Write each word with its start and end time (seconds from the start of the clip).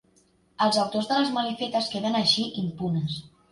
Els 0.67 0.79
autors 0.83 1.09
de 1.11 1.19
les 1.19 1.29
malifetes 1.37 1.91
queden 1.93 2.19
així 2.23 2.49
impunes. 2.65 3.23